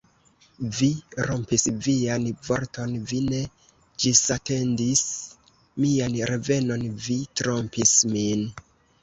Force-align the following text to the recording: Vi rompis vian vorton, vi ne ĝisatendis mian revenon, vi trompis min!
Vi 0.75 0.85
rompis 1.31 1.65
vian 1.87 2.25
vorton, 2.47 2.95
vi 3.11 3.19
ne 3.27 3.41
ĝisatendis 4.05 5.05
mian 5.85 6.19
revenon, 6.33 6.89
vi 7.07 7.21
trompis 7.43 7.95
min! 8.17 8.45